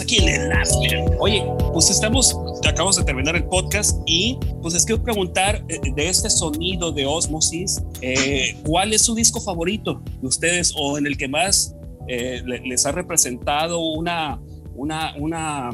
[0.00, 1.04] aquí en el after.
[1.18, 2.36] Oye, pues estamos,
[2.66, 7.06] acabamos de terminar el podcast y pues les quiero preguntar eh, de este sonido de
[7.06, 11.74] Osmosis, eh, ¿cuál es su disco favorito de ustedes o en el que más
[12.08, 14.40] eh, les ha representado una,
[14.74, 15.70] una, una,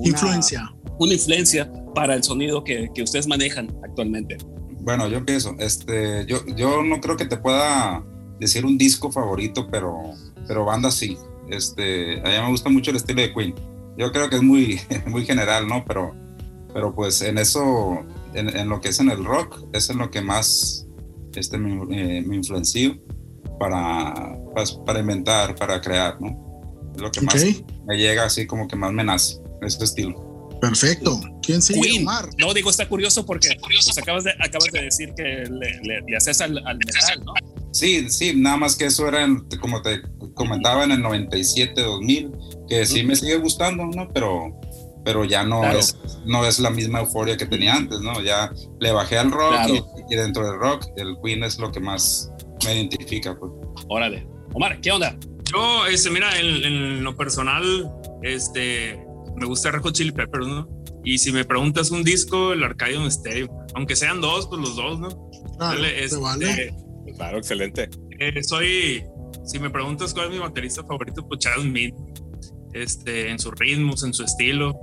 [0.00, 0.74] influencia?
[0.98, 4.38] Una influencia para el sonido que, que ustedes manejan actualmente.
[4.80, 8.04] Bueno, yo pienso, este, yo, yo no creo que te pueda
[8.38, 10.12] decir un disco favorito, pero,
[10.46, 11.16] pero banda sí.
[11.50, 13.54] Este, a mí me gusta mucho el estilo de Queen.
[13.96, 15.84] Yo creo que es muy, muy general, ¿no?
[15.86, 16.14] Pero,
[16.72, 18.04] pero pues en eso,
[18.34, 20.86] en, lo que es en el rock, es en lo que más
[21.34, 22.96] este, me, eh, me influenció
[23.58, 26.92] para, pues, para inventar, para crear, ¿no?
[26.94, 27.44] Es lo que más
[27.86, 30.26] me llega así como que más me nace, ese estilo.
[30.60, 31.20] Perfecto.
[31.42, 31.80] ¿Quién sigue?
[31.80, 32.06] Queen.
[32.38, 36.40] No, digo, está curioso porque pues, acabas, de, acabas de decir que le, le, haces
[36.40, 37.34] al, al metal, ¿no?
[37.72, 39.26] Sí, sí, nada más que eso era,
[39.60, 40.00] como te
[40.36, 42.32] comentaba, en el 97, 2000,
[42.68, 44.08] que sí me sigue gustando, ¿no?
[44.12, 44.60] Pero,
[45.04, 48.20] pero ya no, es, no es la misma euforia que tenía antes, ¿no?
[48.22, 52.30] Ya le bajé al rock y, dentro del rock el Queen es lo que más
[52.64, 53.50] me identifica, pues.
[53.88, 54.26] Órale.
[54.52, 55.16] Omar, ¿qué onda?
[55.52, 57.90] Yo, este, mira, en, lo personal,
[58.22, 59.02] este,
[59.36, 60.68] me gusta Red Hot Chili Peppers, ¿no?
[61.04, 64.98] Y si me preguntas un disco, el Arcadium Stadium, aunque sean dos, pues los dos,
[65.00, 65.30] ¿no?
[65.60, 66.74] Ah, este, vale.
[67.16, 67.88] Claro, excelente.
[68.18, 69.04] Eh, soy,
[69.46, 71.94] si me preguntas cuál es mi baterista favorito, pues Charles Smith,
[72.72, 74.78] este, en sus ritmos, en su estilo,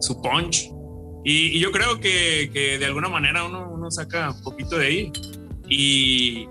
[0.00, 0.70] su punch.
[1.24, 5.12] Y, yo creo que, que, de alguna manera uno, uno, saca un poquito de ahí.
[5.68, 6.48] Y,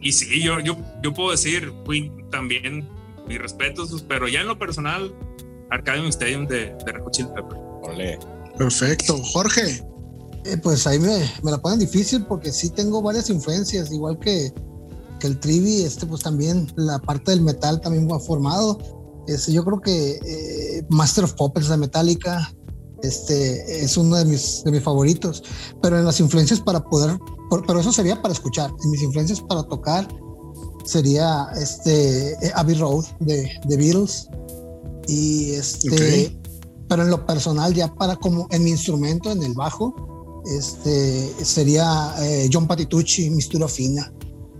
[0.00, 2.88] y sí, yo, yo, yo puedo decir, Queen también,
[3.26, 5.14] mis respetos, pero ya en lo personal,
[5.70, 7.28] Arcadium Stadium de, de Red Chili
[7.82, 8.18] Ole.
[8.58, 9.16] Perfecto.
[9.18, 9.82] Jorge.
[10.44, 14.52] Eh, pues ahí me, me, la ponen difícil porque sí tengo varias influencias, igual que,
[15.18, 18.78] que el trivi, este, pues también la parte del metal también ha formado.
[19.26, 22.52] Este, yo creo que eh, Master of Puppets de Metallica
[23.02, 25.42] este, es uno de mis, de mis favoritos,
[25.82, 27.18] pero en las influencias para poder,
[27.66, 30.08] pero eso sería para escuchar, en mis influencias para tocar
[30.84, 34.28] sería este eh, Abbey Road de, de Beatles
[35.08, 36.38] y este,
[36.88, 39.94] pero en lo personal ya para como en mi instrumento, en el bajo,
[40.46, 44.12] este sería eh, John Patitucci, Mistura Fina.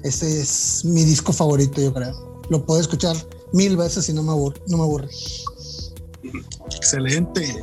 [0.03, 2.43] Este es mi disco favorito, yo creo.
[2.49, 3.17] Lo puedo escuchar
[3.53, 4.61] mil veces y no me aburre.
[4.69, 5.09] No me aburre.
[6.75, 7.63] Excelente.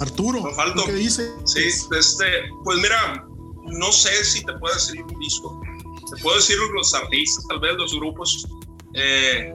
[0.00, 0.42] Arturo,
[0.86, 1.30] ¿qué dice?
[1.44, 1.60] Sí,
[1.96, 2.24] este,
[2.64, 3.24] pues mira,
[3.66, 5.60] no sé si te puedo decir un disco.
[6.14, 8.48] Te puedo decir los artistas, tal vez los grupos.
[8.94, 9.54] Eh,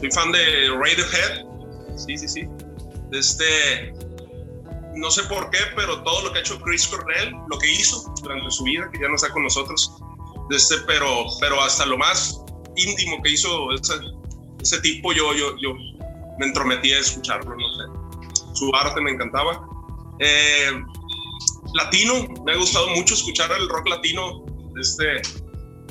[0.00, 1.46] soy fan de Radiohead.
[1.96, 2.48] Sí, sí, sí.
[3.12, 3.92] Este,
[4.94, 8.12] no sé por qué, pero todo lo que ha hecho Chris Cornell, lo que hizo
[8.22, 9.92] durante su vida, que ya no está con nosotros,
[10.50, 12.40] este, pero, pero hasta lo más
[12.76, 13.94] íntimo que hizo ese,
[14.60, 15.74] ese tipo, yo, yo, yo
[16.38, 18.54] me entrometí a escucharlo, no sé.
[18.54, 19.66] Su arte me encantaba.
[20.18, 20.70] Eh,
[21.74, 24.44] latino, me ha gustado mucho escuchar el rock latino.
[24.80, 25.22] Este,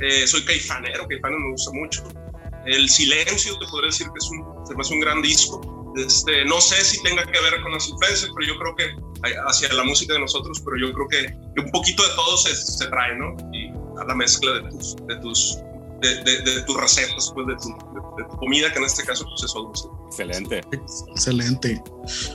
[0.01, 2.03] eh, soy caifanero, caifanes me gusta mucho.
[2.65, 5.93] El silencio, te podría decir que es un, se me hace un gran disco.
[5.95, 9.05] Este, no sé si tenga que ver con las influencias, pero yo creo que
[9.47, 12.87] hacia la música de nosotros, pero yo creo que un poquito de todo se, se
[12.87, 13.35] trae, ¿no?
[13.99, 15.57] A la mezcla de tus, de tus,
[16.01, 17.69] de, de, tus recetas, pues, de, tu,
[18.17, 19.73] de, tu, comida, que en este caso pues, es algo
[20.07, 20.61] Excelente.
[21.11, 21.83] Excelente.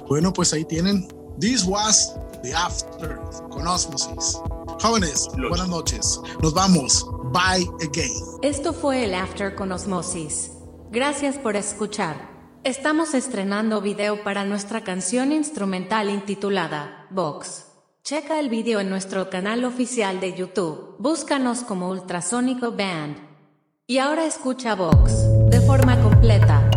[0.09, 1.09] Bueno, pues ahí tienen.
[1.39, 3.19] This was the after
[3.51, 4.39] con Osmosis.
[4.81, 6.21] Jóvenes, buenas noches.
[6.43, 7.07] Nos vamos.
[7.33, 8.11] Bye again.
[8.43, 10.53] Esto fue el After con Osmosis.
[10.91, 12.31] Gracias por escuchar.
[12.65, 17.70] Estamos estrenando video para nuestra canción instrumental intitulada Vox.
[18.03, 20.97] Checa el video en nuestro canal oficial de YouTube.
[20.99, 23.19] Búscanos como Ultrasónico Band.
[23.87, 25.13] Y ahora escucha Vox
[25.51, 26.70] de forma completa.